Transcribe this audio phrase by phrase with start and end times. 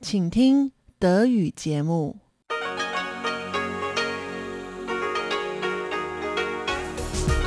[0.00, 2.24] 请听德语节目。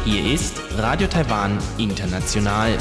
[0.04, 2.78] Hier ist Radio Taiwan International.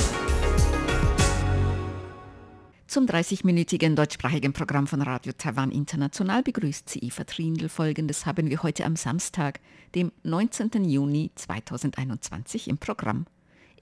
[2.87, 7.69] Zum 30-minütigen deutschsprachigen Programm von Radio Taiwan International begrüßt sie Eva Trindl.
[7.69, 9.61] Folgendes haben wir heute am Samstag,
[9.95, 10.85] dem 19.
[10.85, 13.27] Juni 2021 im Programm.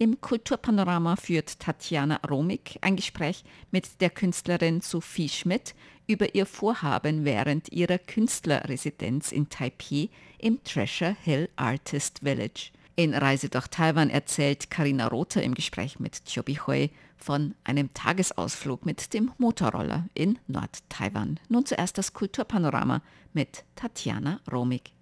[0.02, 5.76] Im Kulturpanorama führt Tatjana Romik ein Gespräch mit der Künstlerin Sophie Schmidt
[6.08, 12.72] über ihr Vorhaben während ihrer Künstlerresidenz in Taipei im Treasure Hill Artist Village.
[12.96, 18.86] In Reise durch Taiwan erzählt Karina Rother im Gespräch mit Chobi Hui von einem Tagesausflug
[18.86, 21.42] mit dem Motorroller in Nord-Taiwan.
[21.50, 23.02] Nun zuerst das Kulturpanorama
[23.34, 24.94] mit Tatjana Romik.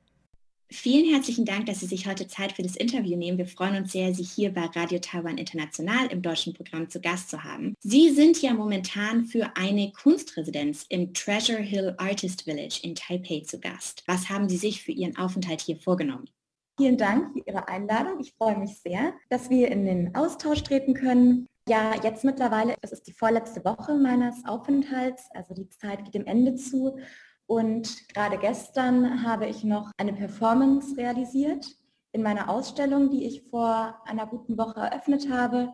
[0.70, 3.38] Vielen herzlichen Dank, dass Sie sich heute Zeit für das Interview nehmen.
[3.38, 7.30] Wir freuen uns sehr, Sie hier bei Radio Taiwan International im deutschen Programm zu Gast
[7.30, 7.74] zu haben.
[7.80, 13.58] Sie sind ja momentan für eine Kunstresidenz im Treasure Hill Artist Village in Taipei zu
[13.58, 14.04] Gast.
[14.06, 16.30] Was haben Sie sich für Ihren Aufenthalt hier vorgenommen?
[16.78, 18.20] Vielen Dank für Ihre Einladung.
[18.20, 21.46] Ich freue mich sehr, dass wir in den Austausch treten können.
[21.68, 26.26] Ja, jetzt mittlerweile, es ist die vorletzte Woche meines Aufenthalts, also die Zeit geht dem
[26.26, 26.96] Ende zu.
[27.46, 31.66] Und gerade gestern habe ich noch eine Performance realisiert
[32.12, 35.72] in meiner Ausstellung, die ich vor einer guten Woche eröffnet habe,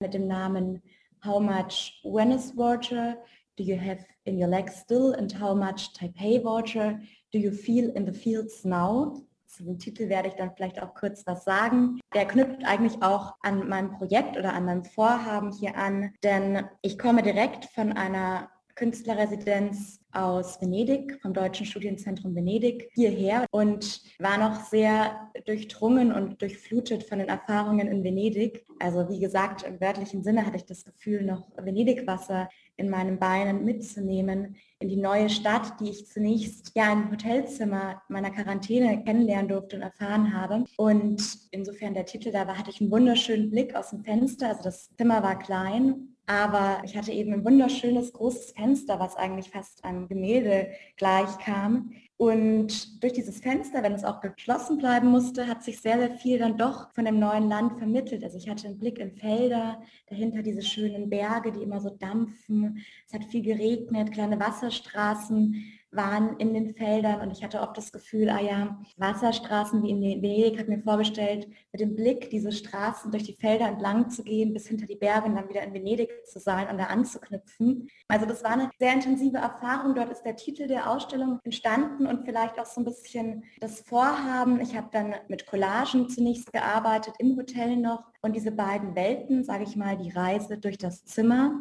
[0.00, 0.82] mit dem Namen
[1.24, 3.16] How much Venice water
[3.56, 7.00] do you have in your legs still and how much Taipei water
[7.32, 9.22] do you feel in the fields now?
[9.46, 12.00] Zu dem Titel werde ich dann vielleicht auch kurz was sagen.
[12.14, 16.98] Der knüpft eigentlich auch an meinem Projekt oder an meinem Vorhaben hier an, denn ich
[16.98, 24.64] komme direkt von einer Künstlerresidenz aus Venedig, vom Deutschen Studienzentrum Venedig, hierher und war noch
[24.64, 28.64] sehr durchdrungen und durchflutet von den Erfahrungen in Venedig.
[28.78, 33.64] Also wie gesagt, im wörtlichen Sinne hatte ich das Gefühl, noch Venedig-Wasser in meinen Beinen
[33.64, 39.76] mitzunehmen in die neue Stadt, die ich zunächst ja im Hotelzimmer meiner Quarantäne kennenlernen durfte
[39.76, 40.64] und erfahren habe.
[40.76, 41.22] Und
[41.52, 44.48] insofern der Titel da war, hatte ich einen wunderschönen Blick aus dem Fenster.
[44.48, 49.50] Also das Zimmer war klein aber ich hatte eben ein wunderschönes großes Fenster, was eigentlich
[49.50, 51.92] fast einem Gemälde gleichkam.
[52.16, 56.38] Und durch dieses Fenster, wenn es auch geschlossen bleiben musste, hat sich sehr, sehr viel
[56.38, 58.22] dann doch von dem neuen Land vermittelt.
[58.22, 62.84] Also ich hatte einen Blick in Felder, dahinter diese schönen Berge, die immer so dampfen.
[63.08, 67.92] Es hat viel geregnet, kleine Wasserstraßen waren in den Feldern und ich hatte oft das
[67.92, 73.10] Gefühl, ah ja, Wasserstraßen wie in Venedig hat mir vorgestellt, mit dem Blick diese Straßen
[73.10, 76.10] durch die Felder entlang zu gehen, bis hinter die Berge und dann wieder in Venedig
[76.26, 77.88] zu sein und da anzuknüpfen.
[78.08, 79.94] Also das war eine sehr intensive Erfahrung.
[79.94, 84.60] Dort ist der Titel der Ausstellung entstanden und vielleicht auch so ein bisschen das Vorhaben.
[84.60, 89.64] Ich habe dann mit Collagen zunächst gearbeitet, im Hotel noch und diese beiden Welten, sage
[89.64, 91.58] ich mal, die Reise durch das Zimmer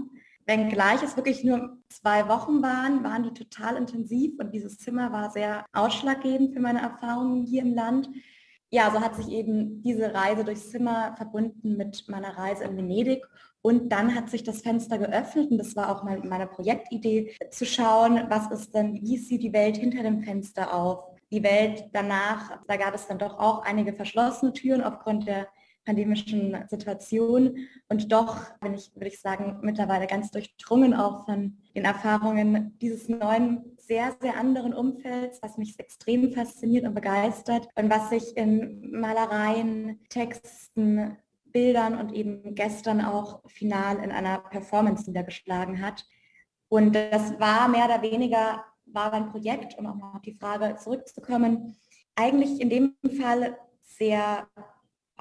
[0.51, 5.31] Wenngleich es wirklich nur zwei Wochen waren, waren die total intensiv und dieses Zimmer war
[5.31, 8.09] sehr ausschlaggebend für meine Erfahrungen hier im Land.
[8.69, 13.25] Ja, so hat sich eben diese Reise durchs Zimmer verbunden mit meiner Reise in Venedig
[13.61, 18.25] und dann hat sich das Fenster geöffnet und das war auch meine Projektidee, zu schauen,
[18.27, 21.05] was ist denn, wie sieht die Welt hinter dem Fenster auf.
[21.31, 25.47] Die Welt danach, da gab es dann doch auch einige verschlossene Türen aufgrund der
[25.85, 27.57] pandemischen Situation.
[27.89, 33.09] Und doch bin ich, würde ich sagen, mittlerweile ganz durchdrungen auch von den Erfahrungen dieses
[33.09, 38.91] neuen, sehr, sehr anderen Umfelds, was mich extrem fasziniert und begeistert und was sich in
[38.91, 46.05] Malereien, Texten, Bildern und eben gestern auch final in einer Performance niedergeschlagen hat.
[46.69, 50.77] Und das war mehr oder weniger, war ein Projekt, um auch mal auf die Frage
[50.77, 51.75] zurückzukommen,
[52.15, 54.47] eigentlich in dem Fall sehr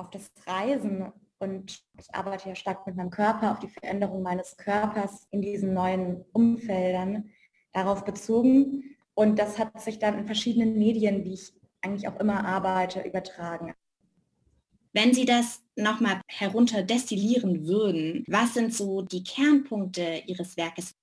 [0.01, 4.57] auf das Reisen und ich arbeite ja stark mit meinem Körper, auf die Veränderung meines
[4.57, 7.31] Körpers in diesen neuen Umfeldern
[7.73, 8.97] darauf bezogen.
[9.15, 11.53] Und das hat sich dann in verschiedenen Medien, wie ich
[11.83, 13.75] eigentlich auch immer arbeite, übertragen.
[14.93, 20.95] Wenn Sie das nochmal herunter destillieren würden, was sind so die Kernpunkte Ihres Werkes?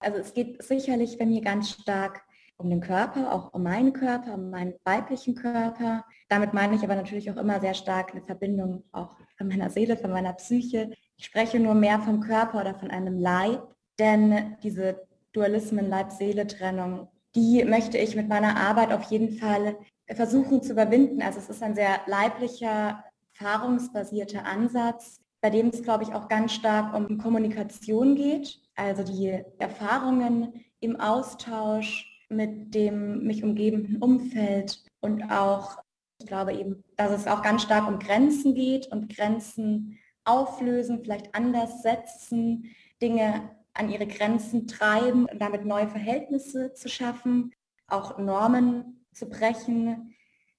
[0.00, 2.24] Also es geht sicherlich bei mir ganz stark
[2.56, 6.04] um den Körper, auch um meinen Körper, um meinen weiblichen Körper.
[6.28, 9.96] Damit meine ich aber natürlich auch immer sehr stark eine Verbindung auch von meiner Seele,
[9.96, 10.92] von meiner Psyche.
[11.16, 13.62] Ich spreche nur mehr vom Körper oder von einem Leib,
[13.98, 19.76] denn diese Dualismen Leib-Seele-Trennung, die möchte ich mit meiner Arbeit auf jeden Fall
[20.08, 21.22] versuchen zu überwinden.
[21.22, 23.02] Also es ist ein sehr leiblicher,
[23.38, 29.42] erfahrungsbasierter Ansatz, bei dem es, glaube ich, auch ganz stark um Kommunikation geht, also die
[29.58, 35.78] Erfahrungen im Austausch mit dem mich umgebenden Umfeld und auch,
[36.18, 41.34] ich glaube eben, dass es auch ganz stark um Grenzen geht und Grenzen auflösen, vielleicht
[41.34, 47.52] anders setzen, Dinge an ihre Grenzen treiben und damit neue Verhältnisse zu schaffen,
[47.88, 50.14] auch Normen zu brechen.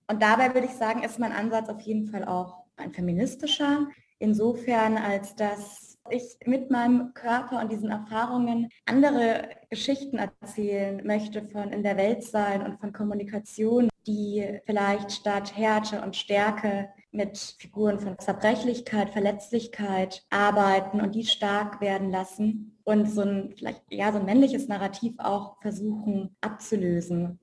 [0.08, 3.88] Und dabei würde ich sagen, ist mein Ansatz auf jeden Fall auch ein feministischer,
[4.20, 11.72] insofern als dass ich mit meinem Körper und diesen Erfahrungen andere Geschichten erzählen möchte von
[11.72, 18.00] in der Welt sein und von Kommunikation, die vielleicht statt Härte und Stärke mit Figuren
[18.00, 24.20] von Zerbrechlichkeit, Verletzlichkeit arbeiten und die stark werden lassen und so ein vielleicht ja so
[24.20, 27.40] ein männliches Narrativ auch versuchen abzulösen.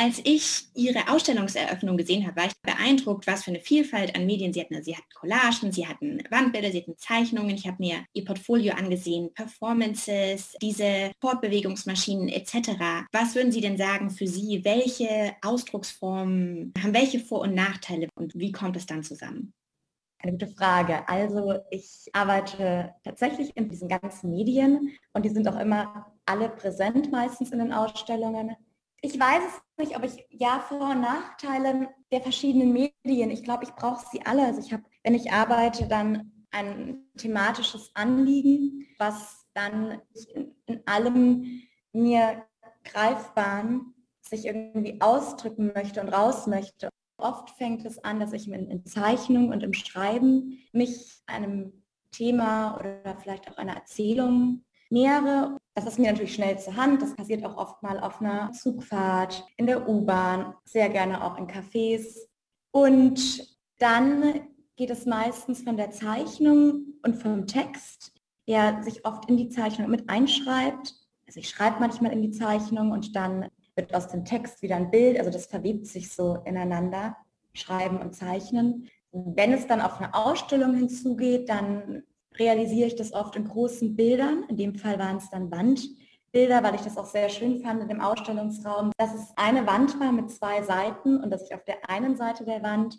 [0.00, 4.52] Als ich Ihre Ausstellungseröffnung gesehen habe, war ich beeindruckt, was für eine Vielfalt an Medien
[4.52, 4.80] Sie hatten.
[4.80, 7.56] Sie hatten Collagen, Sie hatten Wandbilder, Sie hatten Zeichnungen.
[7.56, 13.08] Ich habe mir Ihr Portfolio angesehen, Performances, diese Fortbewegungsmaschinen etc.
[13.10, 14.64] Was würden Sie denn sagen für Sie?
[14.64, 19.52] Welche Ausdrucksformen haben welche Vor- und Nachteile und wie kommt es dann zusammen?
[20.20, 21.08] Eine gute Frage.
[21.08, 27.10] Also ich arbeite tatsächlich in diesen ganzen Medien und die sind auch immer alle präsent
[27.10, 28.54] meistens in den Ausstellungen
[29.00, 33.64] ich weiß es nicht, ob ich ja Vor- und Nachteile der verschiedenen Medien, ich glaube,
[33.64, 34.44] ich brauche sie alle.
[34.44, 40.00] Also ich habe, wenn ich arbeite, dann ein thematisches Anliegen, was dann
[40.66, 41.62] in, allem
[41.92, 42.44] mir
[42.84, 46.88] greifbaren sich irgendwie ausdrücken möchte und raus möchte.
[47.18, 53.16] Oft fängt es an, dass ich in Zeichnung und im Schreiben mich einem Thema oder
[53.20, 55.57] vielleicht auch einer Erzählung nähere.
[55.78, 57.02] Das ist mir natürlich schnell zur Hand.
[57.02, 61.46] Das passiert auch oft mal auf einer Zugfahrt, in der U-Bahn, sehr gerne auch in
[61.46, 62.16] Cafés.
[62.72, 64.40] Und dann
[64.74, 68.12] geht es meistens von der Zeichnung und vom Text,
[68.48, 70.96] der sich oft in die Zeichnung mit einschreibt.
[71.28, 73.46] Also ich schreibe manchmal in die Zeichnung und dann
[73.76, 75.16] wird aus dem Text wieder ein Bild.
[75.16, 77.16] Also das verwebt sich so ineinander,
[77.52, 78.88] Schreiben und Zeichnen.
[79.12, 82.02] Wenn es dann auf eine Ausstellung hinzugeht, dann
[82.38, 84.44] realisiere ich das oft in großen Bildern.
[84.48, 87.88] In dem Fall waren es dann Wandbilder, weil ich das auch sehr schön fand in
[87.88, 91.88] dem Ausstellungsraum, dass es eine Wand war mit zwei Seiten und dass ich auf der
[91.88, 92.98] einen Seite der Wand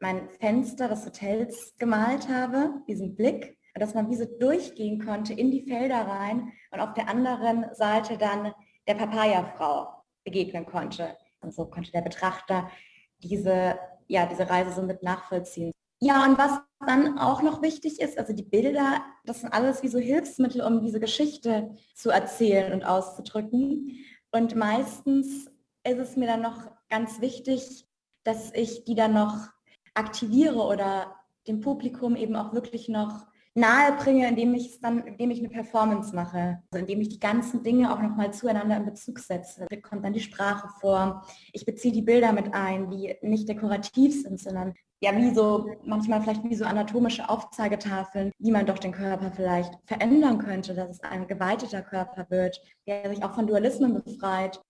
[0.00, 5.32] mein Fenster des Hotels gemalt habe, diesen Blick, und dass man wie so durchgehen konnte
[5.32, 8.52] in die Felder rein und auf der anderen Seite dann
[8.86, 11.16] der Papaya-Frau begegnen konnte.
[11.40, 12.70] Und so konnte der Betrachter
[13.18, 15.72] diese, ja, diese Reise so mit nachvollziehen.
[16.00, 19.88] Ja, und was dann auch noch wichtig ist, also die Bilder, das sind alles wie
[19.88, 23.98] so Hilfsmittel, um diese Geschichte zu erzählen und auszudrücken.
[24.30, 25.46] Und meistens
[25.84, 27.86] ist es mir dann noch ganz wichtig,
[28.22, 29.48] dass ich die dann noch
[29.94, 31.16] aktiviere oder
[31.48, 35.48] dem Publikum eben auch wirklich noch nahe bringe, indem ich es dann, indem ich eine
[35.48, 39.66] Performance mache, also indem ich die ganzen Dinge auch nochmal zueinander in Bezug setze.
[39.68, 41.26] Da kommt dann die Sprache vor.
[41.52, 46.20] Ich beziehe die Bilder mit ein, die nicht dekorativ sind, sondern ja, wie so, manchmal
[46.20, 51.00] vielleicht wie so anatomische Aufzeigetafeln, wie man doch den Körper vielleicht verändern könnte, dass es
[51.02, 54.60] ein geweiteter Körper wird, der sich auch von Dualismen befreit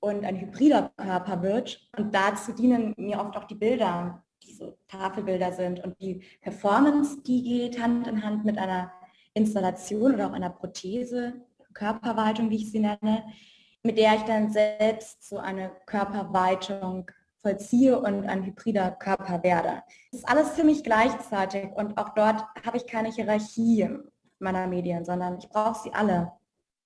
[0.00, 1.88] und ein hybrider Körper wird.
[1.96, 5.82] Und dazu dienen mir oft auch die Bilder, die so Tafelbilder sind.
[5.82, 8.92] Und die Performance, die geht Hand in Hand mit einer
[9.32, 11.34] Installation oder auch einer Prothese,
[11.72, 13.24] Körperweitung, wie ich sie nenne,
[13.82, 17.10] mit der ich dann selbst so eine Körperweitung
[17.42, 19.82] vollziehe und ein hybrider Körper werde.
[20.10, 23.88] Das ist alles ziemlich gleichzeitig und auch dort habe ich keine Hierarchie
[24.38, 26.32] meiner Medien, sondern ich brauche sie alle.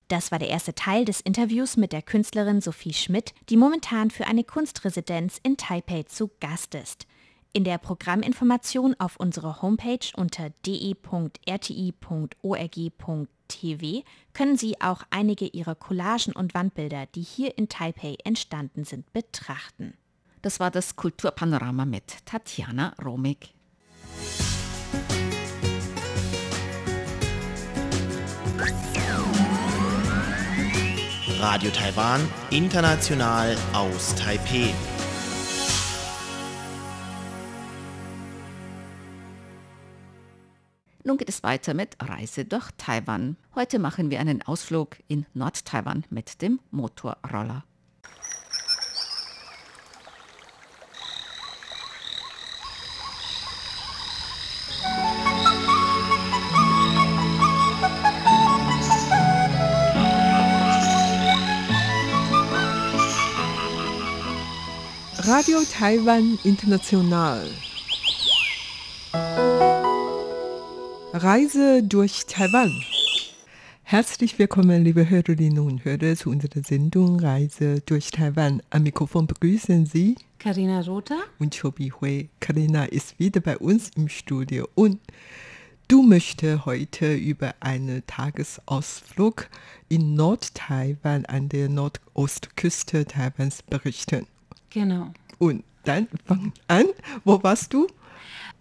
[0.08, 4.26] Das war der erste Teil des Interviews mit der Künstlerin Sophie Schmidt, die momentan für
[4.26, 7.06] eine Kunstresidenz in Taipei zu Gast ist.
[7.54, 11.25] In der Programminformation auf unserer Homepage unter de.rti.org.tv
[14.32, 19.94] können Sie auch einige ihrer Collagen und Wandbilder, die hier in Taipei entstanden sind, betrachten.
[20.44, 23.54] Das war das Kulturpanorama mit Tatjana Romig.
[31.38, 32.20] Radio Taiwan,
[32.50, 34.74] international aus Taipeh.
[41.04, 43.38] Nun geht es weiter mit Reise durch Taiwan.
[43.54, 47.64] Heute machen wir einen Ausflug in Nord-Taiwan mit dem Motorroller.
[65.37, 67.50] Radio Taiwan International.
[71.12, 72.71] Reise durch Taiwan.
[73.83, 78.62] Herzlich willkommen, liebe Hörerinnen und Hörer, zu unserer Sendung Reise durch Taiwan.
[78.71, 82.29] Am Mikrofon begrüßen Sie Karina Rother und Chobi Hui.
[82.38, 85.00] Karina ist wieder bei uns im Studio und
[85.88, 89.49] du möchtest heute über einen Tagesausflug
[89.88, 94.29] in Nord-Taiwan an der Nordostküste Taiwans berichten.
[94.71, 95.12] Genau.
[95.38, 96.87] Und dann fang an.
[97.25, 97.87] Wo warst du?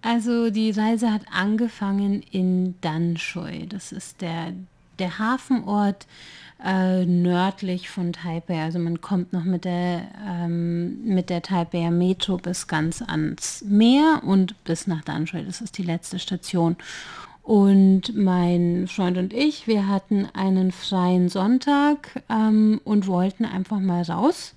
[0.01, 3.67] Also die Reise hat angefangen in Danshui.
[3.67, 4.53] Das ist der,
[4.99, 6.07] der Hafenort
[6.63, 8.61] äh, nördlich von Taipei.
[8.61, 14.21] Also man kommt noch mit der, ähm, mit der Taipei Metro bis ganz ans Meer
[14.25, 15.45] und bis nach Danshui.
[15.45, 16.75] Das ist die letzte Station.
[17.41, 24.01] Und mein Freund und ich, wir hatten einen freien Sonntag ähm, und wollten einfach mal
[24.03, 24.53] raus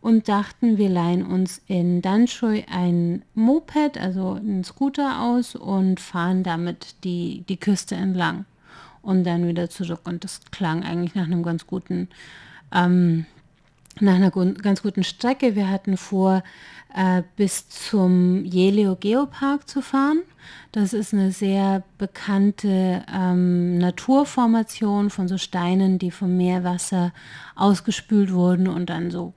[0.00, 6.42] und dachten, wir leihen uns in Danshui ein Moped, also einen Scooter aus und fahren
[6.42, 8.44] damit die, die Küste entlang
[9.02, 10.00] und dann wieder zurück.
[10.04, 12.08] Und das klang eigentlich nach einem ganz guten,
[12.72, 13.26] ähm,
[14.00, 15.56] nach einer ganz guten Strecke.
[15.56, 16.42] Wir hatten vor,
[16.94, 20.22] äh, bis zum Jeleo Geopark zu fahren.
[20.72, 27.12] Das ist eine sehr bekannte ähm, Naturformation von so Steinen, die vom Meerwasser
[27.54, 29.34] ausgespült wurden und dann so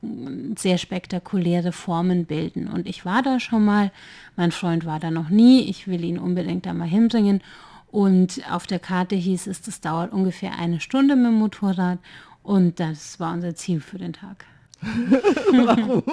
[0.58, 2.68] sehr spektakuläre Formen bilden.
[2.68, 3.92] Und ich war da schon mal,
[4.36, 7.42] mein Freund war da noch nie, ich will ihn unbedingt da mal hinbringen.
[7.92, 11.98] Und auf der Karte hieß es, das dauert ungefähr eine Stunde mit dem Motorrad
[12.43, 14.46] und das war unser Ziel für den Tag.
[14.81, 16.03] Warum?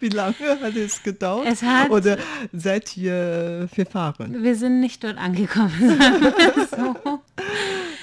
[0.00, 1.46] Wie lange hat es gedauert?
[1.46, 2.18] Es hat, Oder
[2.52, 4.42] seid ihr verfahren?
[4.42, 5.70] Wir sind nicht dort angekommen.
[6.70, 7.20] so.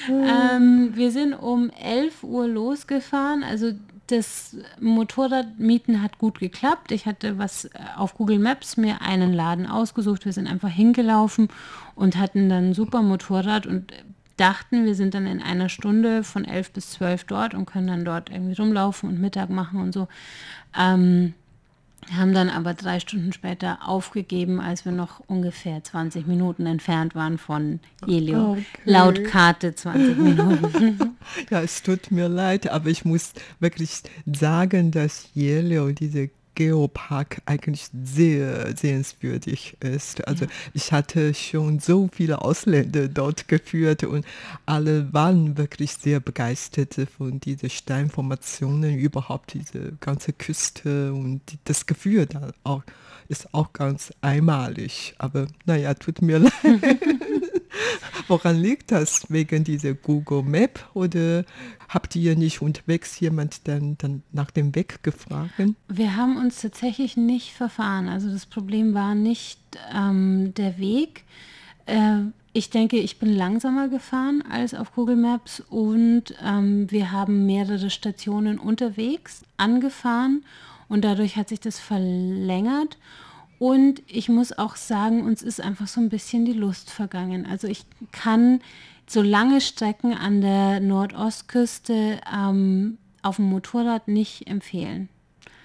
[0.09, 3.43] ähm, wir sind um 11 Uhr losgefahren.
[3.43, 3.73] Also
[4.07, 6.91] das Motorradmieten hat gut geklappt.
[6.91, 10.25] Ich hatte was äh, auf Google Maps mir einen Laden ausgesucht.
[10.25, 11.49] Wir sind einfach hingelaufen
[11.95, 13.91] und hatten dann ein super Motorrad und
[14.39, 18.05] dachten, wir sind dann in einer Stunde von 11 bis 12 dort und können dann
[18.05, 20.07] dort irgendwie rumlaufen und Mittag machen und so.
[20.77, 21.33] Ähm,
[22.15, 27.37] haben dann aber drei Stunden später aufgegeben, als wir noch ungefähr 20 Minuten entfernt waren
[27.37, 28.53] von Jelio.
[28.53, 28.63] Okay.
[28.85, 31.17] Laut Karte 20 Minuten.
[31.49, 37.87] ja, es tut mir leid, aber ich muss wirklich sagen, dass Jelio, diese Geopark eigentlich
[38.03, 40.27] sehr sehenswürdig ist.
[40.27, 40.51] Also ja.
[40.73, 44.25] ich hatte schon so viele Ausländer dort geführt und
[44.65, 52.25] alle waren wirklich sehr begeistert von diesen Steinformationen, überhaupt diese ganze Küste und das Gefühl
[52.25, 52.83] da auch
[53.29, 55.13] ist auch ganz einmalig.
[55.17, 56.81] Aber naja, tut mir leid.
[58.27, 59.25] Woran liegt das?
[59.29, 61.45] Wegen dieser Google Map oder
[61.87, 65.51] habt ihr nicht unterwegs jemand dann, dann nach dem Weg gefragt?
[65.87, 68.07] Wir haben uns tatsächlich nicht verfahren.
[68.07, 69.59] Also das Problem war nicht
[69.93, 71.23] ähm, der Weg.
[71.85, 72.21] Äh,
[72.51, 77.89] ich denke, ich bin langsamer gefahren als auf Google Maps und ähm, wir haben mehrere
[77.89, 80.43] Stationen unterwegs angefahren
[80.87, 82.97] und dadurch hat sich das verlängert.
[83.59, 87.45] Und ich muss auch sagen, uns ist einfach so ein bisschen die Lust vergangen.
[87.45, 88.61] Also ich kann
[89.05, 95.09] so lange Strecken an der Nordostküste ähm, auf dem Motorrad nicht empfehlen.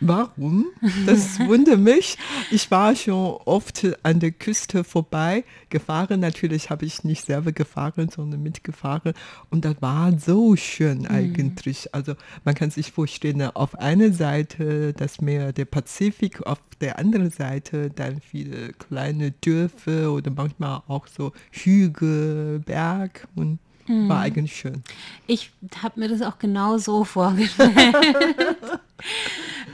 [0.00, 0.66] Warum?
[1.06, 2.18] Das wundert mich.
[2.50, 6.20] Ich war schon oft an der Küste vorbei gefahren.
[6.20, 9.14] Natürlich habe ich nicht selber gefahren, sondern mitgefahren.
[9.50, 11.06] Und das war so schön mhm.
[11.06, 11.94] eigentlich.
[11.94, 17.30] Also man kann sich vorstellen, auf einer Seite das Meer der Pazifik, auf der anderen
[17.30, 24.08] Seite dann viele kleine Dörfer oder manchmal auch so Hügel, Berg und Mhm.
[24.08, 24.82] War eigentlich schön.
[25.26, 27.74] Ich habe mir das auch genau so vorgestellt.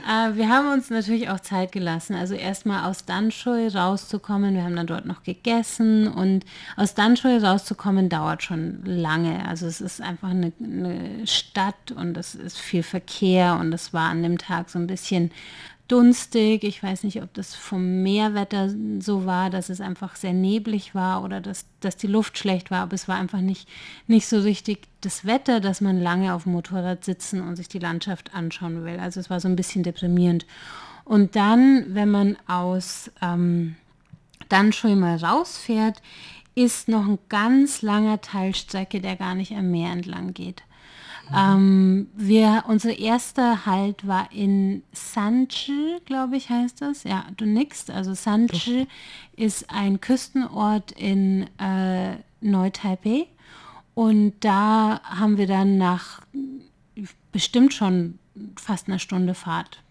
[0.07, 2.15] äh, wir haben uns natürlich auch Zeit gelassen.
[2.15, 4.55] Also erstmal aus Danshui rauszukommen.
[4.55, 9.47] Wir haben dann dort noch gegessen und aus Danshui rauszukommen dauert schon lange.
[9.47, 14.09] Also es ist einfach eine, eine Stadt und es ist viel Verkehr und es war
[14.09, 15.31] an dem Tag so ein bisschen
[15.91, 16.63] dunstig.
[16.63, 18.69] Ich weiß nicht, ob das vom Meerwetter
[18.99, 22.79] so war, dass es einfach sehr neblig war oder dass, dass die Luft schlecht war,
[22.81, 23.67] aber es war einfach nicht,
[24.07, 27.79] nicht so richtig das Wetter, dass man lange auf dem Motorrad sitzen und sich die
[27.79, 28.99] Landschaft anschauen will.
[28.99, 30.45] Also es war so ein bisschen deprimierend.
[31.03, 33.75] Und dann, wenn man aus ähm,
[34.47, 36.01] dann schon mal rausfährt,
[36.55, 40.63] ist noch ein ganz langer Teil Strecke, der gar nicht am Meer entlang geht.
[41.33, 47.03] Ähm, wir, unser erster Halt war in Sanchi, glaube ich, heißt das.
[47.03, 47.89] Ja, du nix.
[47.89, 48.87] Also Sanchi
[49.35, 53.27] ist ein Küstenort in äh, Neu-Taipei.
[53.93, 56.21] Und da haben wir dann nach
[57.31, 58.19] bestimmt schon
[58.55, 59.81] fast einer Stunde Fahrt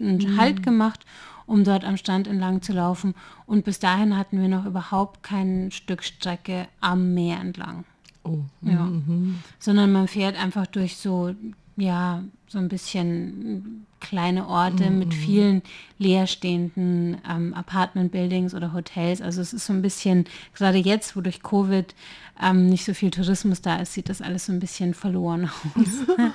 [0.00, 0.36] einen mhm.
[0.38, 1.04] Halt gemacht
[1.46, 3.14] um dort am Strand entlang zu laufen.
[3.46, 7.84] Und bis dahin hatten wir noch überhaupt kein Stück Strecke am Meer entlang.
[8.24, 8.38] Oh.
[8.62, 8.84] Ja.
[8.86, 9.38] Mhm.
[9.58, 11.34] Sondern man fährt einfach durch so,
[11.76, 14.98] ja, so ein bisschen kleine Orte Mhm.
[14.98, 15.62] mit vielen
[15.98, 19.20] leerstehenden ähm, Apartment-Buildings oder Hotels.
[19.22, 21.94] Also es ist so ein bisschen, gerade jetzt, wo durch Covid
[22.42, 26.32] ähm, nicht so viel Tourismus da ist, sieht das alles so ein bisschen verloren aus.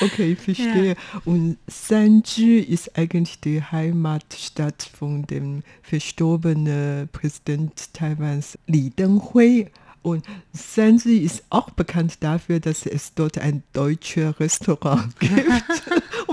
[0.00, 0.96] Okay, ich verstehe.
[1.24, 9.66] Und Sanji ist eigentlich die Heimatstadt von dem verstorbenen Präsident Taiwans Li Denghui.
[10.04, 15.42] Und Sanji ist auch bekannt dafür, dass es dort ein deutsches Restaurant gibt.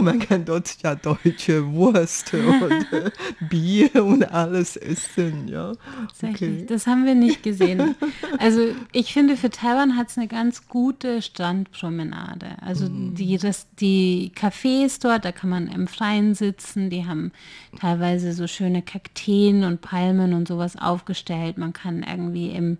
[0.01, 3.11] Man kann dort ja deutsche Wurst und äh,
[3.49, 5.47] Bier und alles essen.
[5.47, 5.73] Ja.
[6.07, 6.65] Tatsächlich.
[6.65, 7.95] Das haben wir nicht gesehen.
[8.39, 12.47] Also ich finde, für Taiwan hat es eine ganz gute Strandpromenade.
[12.61, 17.31] Also die, das, die Cafés dort, da kann man im Freien sitzen, die haben
[17.79, 21.57] teilweise so schöne Kakteen und Palmen und sowas aufgestellt.
[21.57, 22.77] Man kann irgendwie im,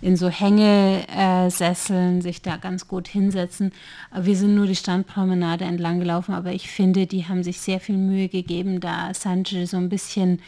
[0.00, 3.72] in so Hängesesseln sich da ganz gut hinsetzen.
[4.14, 7.96] Wir sind nur die Strandpromenade entlang gelaufen, aber ich finde, die haben sich sehr viel
[7.96, 10.40] Mühe gegeben, da Sanji so ein bisschen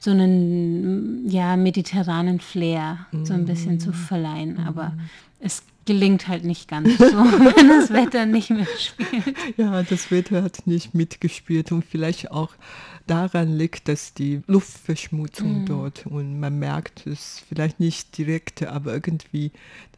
[0.00, 4.58] so einen ja, mediterranen Flair so ein bisschen zu verleihen.
[4.66, 4.92] Aber
[5.38, 9.36] es gelingt halt nicht ganz so, wenn das Wetter nicht mitspielt.
[9.56, 12.50] Ja, das Wetter hat nicht mitgespielt und vielleicht auch
[13.06, 19.50] daran liegt, dass die Luftverschmutzung dort und man merkt es vielleicht nicht direkt, aber irgendwie,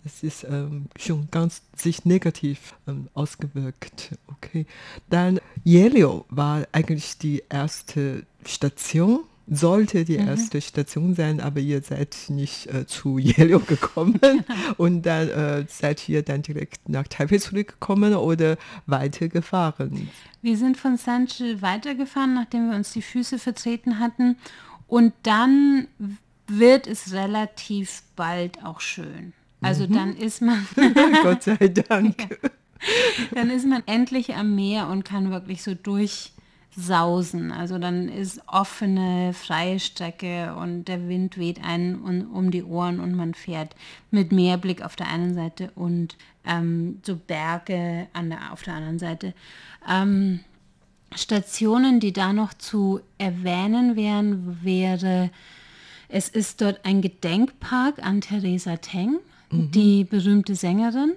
[0.02, 4.16] das ist ähm, schon ganz sich negativ ähm, ausgewirkt.
[4.28, 4.66] Okay,
[5.10, 12.16] dann Yelio war eigentlich die erste Station sollte die erste Station sein, aber ihr seid
[12.28, 14.20] nicht äh, zu Yelio gekommen
[14.76, 18.56] und dann äh, seid ihr dann direkt nach Taipei zurückgekommen oder
[18.86, 20.08] weitergefahren.
[20.40, 24.36] Wir sind von Sanche weitergefahren, nachdem wir uns die Füße vertreten hatten.
[24.86, 25.88] Und dann
[26.46, 29.32] wird es relativ bald auch schön.
[29.60, 30.66] Also dann ist man
[31.22, 32.38] Gott sei Dank.
[33.34, 35.74] dann ist man endlich am Meer und kann wirklich so
[36.74, 37.52] durchsausen.
[37.52, 43.00] Also dann ist offene, freie Strecke und der Wind weht einen um, um die Ohren
[43.00, 43.74] und man fährt
[44.10, 48.98] mit Meerblick auf der einen Seite und ähm, so Berge an der, auf der anderen
[48.98, 49.34] Seite.
[49.88, 50.40] Ähm,
[51.14, 55.30] Stationen, die da noch zu erwähnen wären, wäre,
[56.08, 59.18] es ist dort ein Gedenkpark an Theresa Teng,
[59.50, 61.12] die berühmte Sängerin.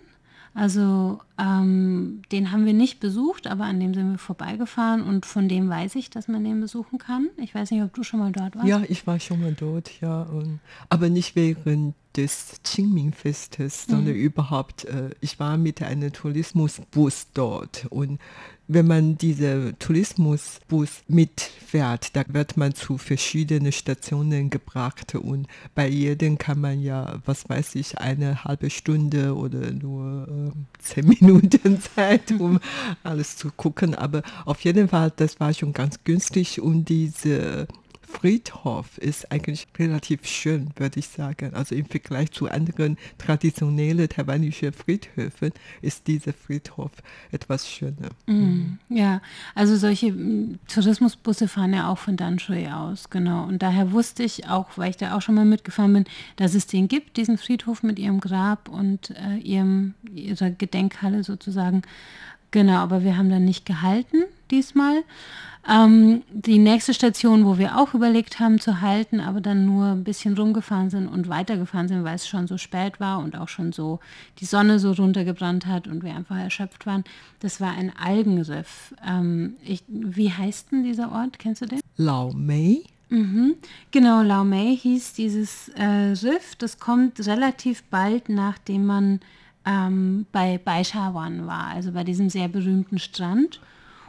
[0.54, 5.48] Also ähm, den haben wir nicht besucht, aber an dem sind wir vorbeigefahren und von
[5.48, 7.30] dem weiß ich, dass man den besuchen kann.
[7.38, 8.68] Ich weiß nicht, ob du schon mal dort warst.
[8.68, 10.24] Ja, ich war schon mal dort, ja.
[10.24, 17.86] Und, aber nicht während des Qingming-Festes, sondern überhaupt, äh, ich war mit einem Tourismusbus dort.
[17.92, 18.20] Und
[18.68, 26.38] wenn man diesen Tourismusbus mitfährt, da wird man zu verschiedenen Stationen gebracht und bei jedem
[26.38, 31.27] kann man ja, was weiß ich, eine halbe Stunde oder nur äh, zehn Minuten
[31.96, 32.60] Zeit, um
[33.04, 33.96] alles zu gucken.
[33.96, 37.68] Aber auf jeden Fall, das war schon ganz günstig und diese
[38.08, 41.54] Friedhof ist eigentlich relativ schön, würde ich sagen.
[41.54, 46.92] Also im Vergleich zu anderen traditionellen taiwanischen Friedhöfen ist dieser Friedhof
[47.32, 48.10] etwas schöner.
[48.26, 49.22] Mm, ja,
[49.56, 53.44] also solche mm, Tourismusbusse fahren ja auch von Danshui aus, genau.
[53.46, 56.06] Und daher wusste ich auch, weil ich da auch schon mal mitgefahren bin,
[56.38, 61.82] dass es den gibt, diesen Friedhof mit ihrem Grab und äh, ihrem, ihrer Gedenkhalle sozusagen.
[62.52, 65.04] Genau, aber wir haben dann nicht gehalten diesmal.
[65.70, 70.06] Ähm, die nächste Station, wo wir auch überlegt haben zu halten, aber dann nur ein
[70.06, 73.74] bisschen rumgefahren sind und weitergefahren sind, weil es schon so spät war und auch schon
[73.74, 74.00] so
[74.40, 77.04] die Sonne so runtergebrannt hat und wir einfach erschöpft waren,
[77.42, 78.94] das war ein Algenriff.
[79.06, 81.38] Ähm, ich, wie heißt denn dieser Ort?
[81.38, 81.82] Kennst du den?
[81.98, 83.56] Lao Mei, Mhm.
[83.92, 86.56] Genau, Lau Mei hieß dieses äh, Riff.
[86.58, 89.22] Das kommt relativ bald, nachdem man
[89.68, 93.60] ähm, bei Baishawan war, also bei diesem sehr berühmten Strand.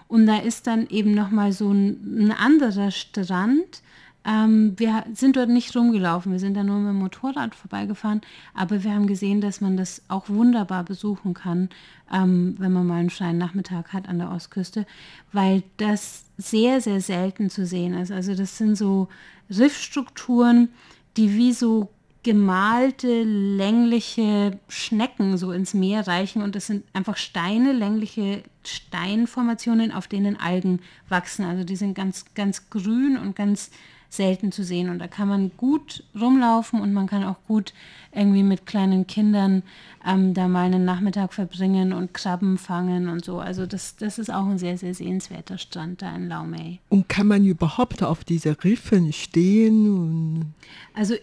[0.06, 3.82] Und da ist dann eben nochmal so ein, ein anderer Strand.
[4.24, 8.20] Ähm, wir sind dort nicht rumgelaufen, wir sind da nur mit dem Motorrad vorbeigefahren,
[8.54, 11.70] aber wir haben gesehen, dass man das auch wunderbar besuchen kann,
[12.12, 14.86] ähm, wenn man mal einen freien Nachmittag hat an der Ostküste,
[15.32, 18.12] weil das sehr, sehr selten zu sehen ist.
[18.12, 19.08] Also das sind so
[19.50, 20.68] Riffstrukturen,
[21.16, 21.90] die wie so
[22.22, 30.08] gemalte, längliche Schnecken so ins Meer reichen und das sind einfach Steine, längliche Steinformationen, auf
[30.08, 31.44] denen Algen wachsen.
[31.44, 33.70] Also die sind ganz, ganz grün und ganz
[34.08, 34.88] selten zu sehen.
[34.88, 37.72] Und da kann man gut rumlaufen und man kann auch gut
[38.12, 39.62] irgendwie mit kleinen Kindern
[40.06, 43.38] ähm, da mal einen Nachmittag verbringen und Krabben fangen und so.
[43.38, 46.78] Also das, das ist auch ein sehr, sehr sehenswerter Strand da in Laumei.
[46.88, 50.54] Und kann man überhaupt auf diese Riffen stehen?
[50.94, 51.14] also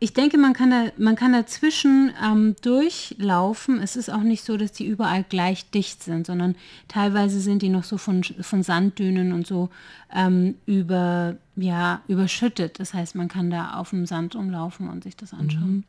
[0.00, 3.80] ich denke, man kann, da, man kann dazwischen ähm, durchlaufen.
[3.80, 6.56] Es ist auch nicht so, dass die überall gleich dicht sind, sondern
[6.88, 9.70] teilweise sind die noch so von, von Sanddünen und so
[10.14, 12.78] ähm, über, ja, überschüttet.
[12.78, 15.76] Das heißt, man kann da auf dem Sand umlaufen und sich das anschauen.
[15.76, 15.84] Mhm.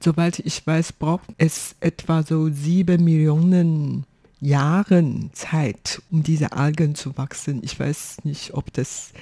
[0.00, 4.04] Soweit ich weiß, braucht es etwa so sieben Millionen
[4.40, 7.60] Jahren Zeit, um diese Algen zu wachsen.
[7.62, 9.12] Ich weiß nicht, ob das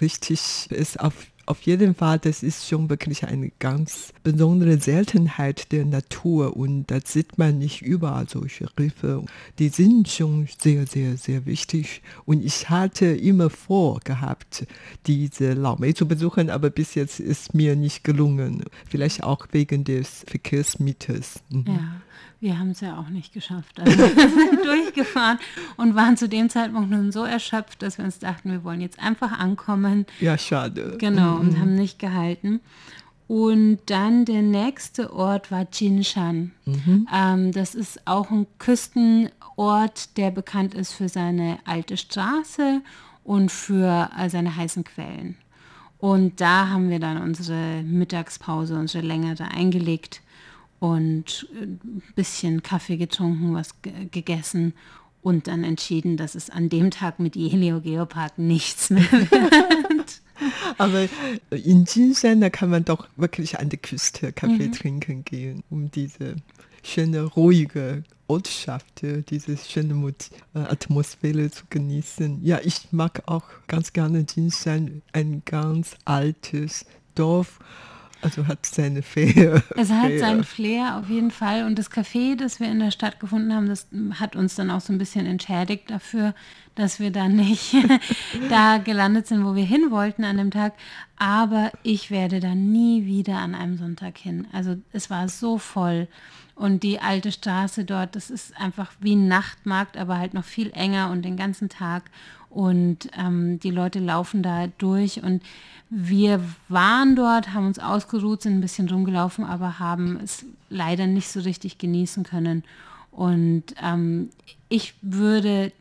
[0.00, 1.00] richtig ist.
[1.00, 1.14] Auf
[1.48, 6.98] auf jeden Fall, das ist schon wirklich eine ganz besondere Seltenheit der Natur und da
[7.02, 9.24] sieht man nicht überall solche Riffe.
[9.58, 14.66] Die sind schon sehr, sehr, sehr wichtig und ich hatte immer vor gehabt,
[15.06, 18.64] diese Laumei zu besuchen, aber bis jetzt ist mir nicht gelungen.
[18.86, 21.40] Vielleicht auch wegen des Verkehrsmieters.
[21.50, 21.64] Mhm.
[21.66, 22.02] Ja.
[22.40, 23.80] Wir haben es ja auch nicht geschafft.
[23.80, 25.38] Also wir sind durchgefahren
[25.76, 29.00] und waren zu dem Zeitpunkt nun so erschöpft, dass wir uns dachten, wir wollen jetzt
[29.00, 30.06] einfach ankommen.
[30.20, 30.96] Ja, schade.
[30.98, 31.40] Genau, mhm.
[31.40, 32.60] und haben nicht gehalten.
[33.26, 36.52] Und dann der nächste Ort war Jinshan.
[36.64, 37.06] Mhm.
[37.12, 42.80] Ähm, das ist auch ein Küstenort, der bekannt ist für seine alte Straße
[43.24, 45.36] und für äh, seine heißen Quellen.
[45.98, 50.22] Und da haben wir dann unsere Mittagspause, unsere längere eingelegt
[50.80, 53.74] und ein äh, bisschen Kaffee getrunken, was
[54.10, 54.74] gegessen
[55.22, 60.20] und dann entschieden, dass es an dem Tag mit Jelio Geopark nichts mehr wird.
[60.78, 61.08] Aber
[61.50, 64.72] in Jinshan, da kann man doch wirklich an der Küste Kaffee mhm.
[64.72, 66.36] trinken gehen, um diese
[66.84, 70.14] schöne, ruhige Ortschaft, diese schöne
[70.54, 72.44] äh, Atmosphäre zu genießen.
[72.44, 77.58] Ja, ich mag auch ganz gerne Jinshan, ein ganz altes Dorf
[78.20, 79.62] also hat seine Flair.
[79.76, 81.64] Es hat seinen Flair auf jeden Fall.
[81.64, 83.86] Und das Café, das wir in der Stadt gefunden haben, das
[84.18, 86.34] hat uns dann auch so ein bisschen entschädigt dafür,
[86.74, 87.74] dass wir da nicht
[88.50, 90.74] da gelandet sind, wo wir hin wollten an dem Tag.
[91.16, 94.48] Aber ich werde da nie wieder an einem Sonntag hin.
[94.52, 96.08] Also es war so voll.
[96.58, 100.70] Und die alte Straße dort, das ist einfach wie ein Nachtmarkt, aber halt noch viel
[100.72, 102.10] enger und den ganzen Tag.
[102.50, 105.42] Und ähm, die Leute laufen da durch und
[105.90, 111.28] wir waren dort, haben uns ausgeruht, sind ein bisschen rumgelaufen, aber haben es leider nicht
[111.28, 112.64] so richtig genießen können.
[113.10, 114.30] Und ähm,
[114.68, 115.72] ich würde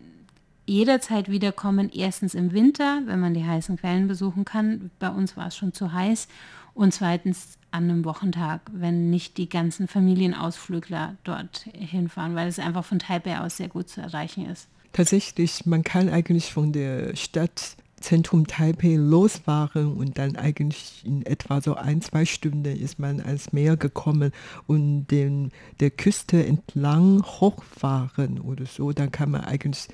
[0.66, 4.92] jederzeit wiederkommen, erstens im Winter, wenn man die heißen Quellen besuchen kann.
[5.00, 6.28] Bei uns war es schon zu heiß.
[6.74, 12.86] Und zweitens an einem Wochentag, wenn nicht die ganzen Familienausflügler dort hinfahren, weil es einfach
[12.86, 14.68] von Taipei aus sehr gut zu erreichen ist.
[14.98, 21.62] Tatsächlich, man kann eigentlich von der Stadt Zentrum Taipei losfahren und dann eigentlich in etwa
[21.62, 24.32] so ein, zwei Stunden ist man ans Meer gekommen
[24.66, 29.88] und den, der Küste entlang hochfahren oder so, dann kann man eigentlich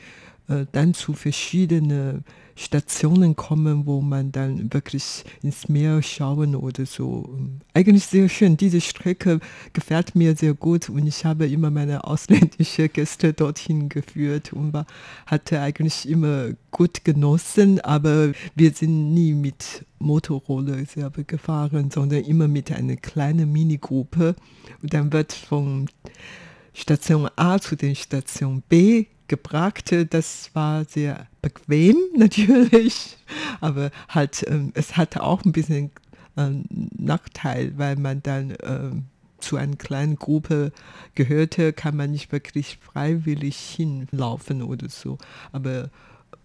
[0.48, 2.24] dann zu verschiedenen
[2.56, 7.40] Stationen kommen, wo man dann wirklich ins Meer schauen oder so.
[7.74, 8.58] Eigentlich sehr schön.
[8.58, 9.40] Diese Strecke
[9.74, 14.86] gefällt mir sehr gut und ich habe immer meine ausländischen Gäste dorthin geführt und war,
[15.26, 22.48] hatte eigentlich immer gut genossen, aber wir sind nie mit Motorroller selber gefahren, sondern immer
[22.48, 24.36] mit einer kleinen Minigruppe
[24.82, 25.90] und dann wird von
[26.74, 29.94] Station A zu den Station B gebracht.
[30.10, 33.18] Das war sehr bequem natürlich,
[33.62, 35.92] aber halt, ähm, es hatte auch ein bisschen
[36.38, 36.66] ähm,
[36.98, 39.06] Nachteil, weil man dann ähm,
[39.40, 40.72] zu einer kleinen Gruppe
[41.16, 45.18] gehörte, kann man nicht wirklich freiwillig hinlaufen oder so.
[45.52, 45.90] Aber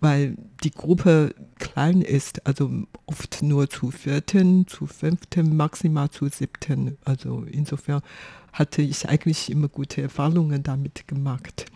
[0.01, 2.71] weil die Gruppe klein ist, also
[3.07, 6.99] oft nur zu vierten, zu fünften, maximal zu siebten.
[7.05, 8.03] Also insofern
[8.53, 11.67] hatte ich eigentlich immer gute Erfahrungen damit gemacht.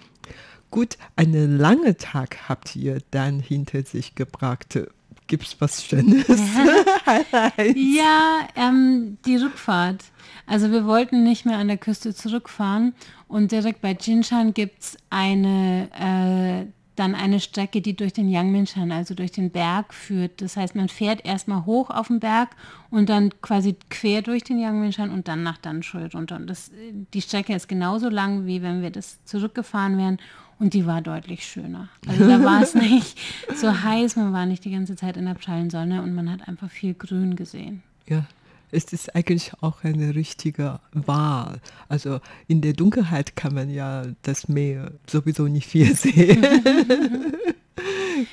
[0.73, 4.81] Gut, einen langen Tag habt ihr dann hinter sich gebracht.
[5.27, 6.27] Gibt es was Schönes?
[7.75, 10.03] ja, ähm, die Rückfahrt.
[10.47, 12.95] Also wir wollten nicht mehr an der Küste zurückfahren
[13.29, 18.93] und direkt bei Jinshan gibt es eine äh, dann eine Strecke, die durch den Yangmingshan,
[18.93, 20.43] also durch den Berg führt.
[20.43, 22.51] Das heißt, man fährt erstmal hoch auf den Berg
[22.91, 26.37] und dann quasi quer durch den Yangmingshan und dann nach Danshui runter.
[26.37, 26.71] Und das,
[27.15, 30.19] die Strecke ist genauso lang, wie wenn wir das zurückgefahren wären
[30.63, 31.89] und die war deutlich schöner.
[32.07, 33.19] Also da war es nicht
[33.57, 36.47] so heiß, man war nicht die ganze Zeit in der prallen Sonne und man hat
[36.47, 37.83] einfach viel Grün gesehen.
[38.07, 38.27] Ja,
[38.71, 41.61] es ist eigentlich auch eine richtige Wahl.
[41.89, 46.45] Also in der Dunkelheit kann man ja das Meer sowieso nicht viel sehen.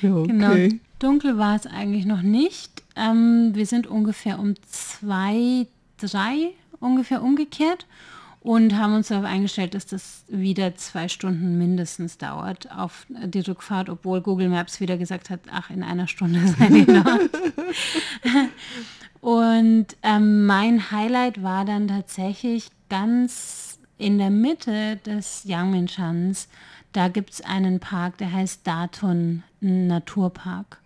[0.00, 0.26] okay.
[0.28, 0.68] Genau,
[1.00, 2.84] dunkel war es eigentlich noch nicht.
[2.94, 5.66] ähm, wir sind ungefähr um zwei,
[5.98, 7.86] drei ungefähr umgekehrt
[8.40, 13.90] und haben uns darauf eingestellt, dass das wieder zwei Stunden mindestens dauert auf die Rückfahrt,
[13.90, 17.30] obwohl Google Maps wieder gesagt hat, ach, in einer Stunde sei die dort.
[19.20, 26.48] und ähm, mein Highlight war dann tatsächlich ganz in der Mitte des Yangminshans,
[26.92, 30.78] da gibt es einen Park, der heißt Daton Naturpark.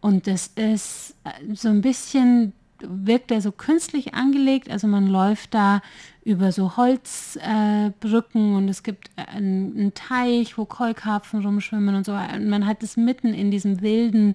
[0.00, 4.70] Und das ist äh, so ein bisschen wirkt er so künstlich angelegt.
[4.70, 5.82] Also man läuft da
[6.24, 12.14] über so Holzbrücken äh, und es gibt einen, einen, Teich, wo Keukarpfen rumschwimmen und so.
[12.14, 14.34] Und man hat es mitten in diesem wilden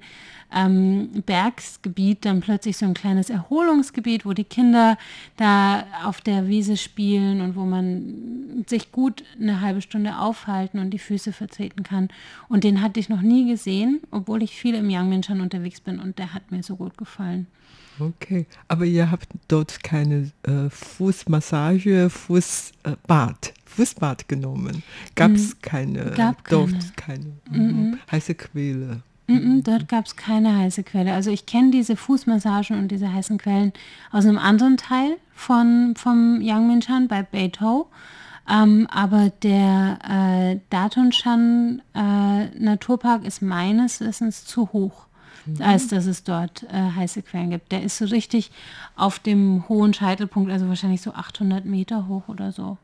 [0.55, 4.97] ähm, Bergsgebiet dann plötzlich so ein kleines Erholungsgebiet, wo die Kinder
[5.35, 10.91] da auf der Wiese spielen und wo man sich gut eine halbe Stunde aufhalten und
[10.91, 12.07] die Füße vertreten kann.
[12.47, 16.19] Und den hatte ich noch nie gesehen, obwohl ich viel im Yangmingshan unterwegs bin und
[16.19, 17.47] der hat mir so gut gefallen.
[18.01, 24.81] Okay, aber ihr habt dort keine äh, Fußmassage, Fußbad, äh, Fußbad genommen.
[25.15, 27.97] Gab es mm, keine, Gab dort keine, keine -mm.
[28.11, 29.03] heiße Quelle.
[29.27, 31.13] dort gab es keine heiße Quelle.
[31.13, 33.71] Also ich kenne diese Fußmassagen und diese heißen Quellen
[34.11, 37.85] aus einem anderen Teil von, vom Yangmingshan bei Beidou.
[38.49, 45.05] Ähm, aber der äh, Datonshan äh, Naturpark ist meines Wissens zu hoch
[45.45, 45.61] mhm.
[45.61, 47.71] als dass es dort äh, heiße Quellen gibt.
[47.71, 48.51] Der ist so richtig
[48.95, 52.77] auf dem hohen Scheitelpunkt, also wahrscheinlich so 800 Meter hoch oder so.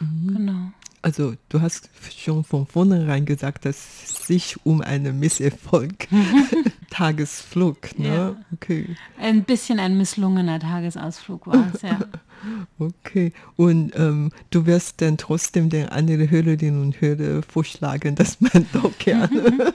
[0.00, 0.34] Mhm.
[0.34, 0.72] Genau.
[1.02, 6.06] Also du hast schon von vornherein gesagt, dass es sich um einen Misserfolg
[6.90, 8.08] Tagesflug, ne?
[8.08, 8.36] Ja.
[8.52, 8.94] Okay.
[9.18, 11.98] Ein bisschen ein misslungener Tagesausflug war es, ja.
[12.78, 18.66] Okay, und ähm, du wirst dann trotzdem den anderen Hörerinnen und Hörer vorschlagen, dass man
[18.72, 19.72] doch gerne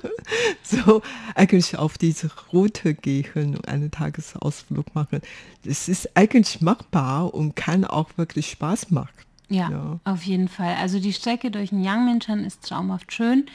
[0.63, 1.01] so
[1.33, 5.21] eigentlich auf diese Route gehen und einen Tagesausflug machen.
[5.65, 9.26] Es ist eigentlich machbar und kann auch wirklich Spaß machen.
[9.49, 10.75] Ja, ja, auf jeden Fall.
[10.75, 13.45] Also die Strecke durch den Yangmingshan ist traumhaft schön.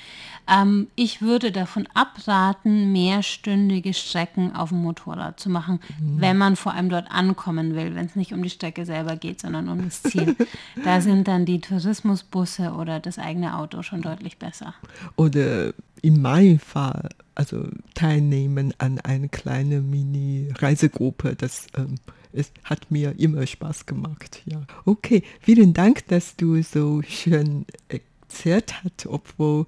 [0.49, 6.21] Ähm, ich würde davon abraten, mehrstündige Strecken auf dem Motorrad zu machen, mhm.
[6.21, 9.41] wenn man vor allem dort ankommen will, wenn es nicht um die Strecke selber geht,
[9.41, 10.35] sondern um das Ziel.
[10.85, 14.75] da sind dann die Tourismusbusse oder das eigene Auto schon deutlich besser.
[15.17, 21.97] Oder in meinem Fall, also teilnehmen an eine kleine Mini-Reisegruppe, das ähm,
[22.33, 24.43] es hat mir immer Spaß gemacht.
[24.47, 24.63] Ja.
[24.85, 29.67] Okay, vielen Dank, dass du so schön erzählt hast, obwohl